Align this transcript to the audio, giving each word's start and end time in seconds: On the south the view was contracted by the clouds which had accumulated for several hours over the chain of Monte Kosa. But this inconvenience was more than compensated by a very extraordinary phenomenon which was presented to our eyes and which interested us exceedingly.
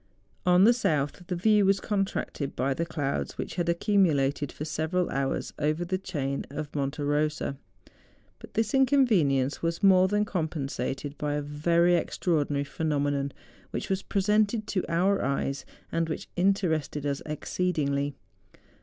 On 0.47 0.63
the 0.63 0.73
south 0.73 1.25
the 1.27 1.35
view 1.35 1.63
was 1.63 1.79
contracted 1.79 2.55
by 2.55 2.73
the 2.73 2.87
clouds 2.87 3.37
which 3.37 3.53
had 3.53 3.69
accumulated 3.69 4.51
for 4.51 4.65
several 4.65 5.07
hours 5.11 5.53
over 5.59 5.85
the 5.85 5.99
chain 5.99 6.43
of 6.49 6.73
Monte 6.73 7.03
Kosa. 7.03 7.55
But 8.39 8.55
this 8.55 8.73
inconvenience 8.73 9.61
was 9.61 9.83
more 9.83 10.07
than 10.07 10.25
compensated 10.25 11.19
by 11.19 11.35
a 11.35 11.41
very 11.43 11.95
extraordinary 11.95 12.65
phenomenon 12.65 13.31
which 13.69 13.91
was 13.91 14.01
presented 14.01 14.65
to 14.69 14.83
our 14.89 15.23
eyes 15.23 15.65
and 15.91 16.09
which 16.09 16.27
interested 16.35 17.05
us 17.05 17.21
exceedingly. 17.27 18.15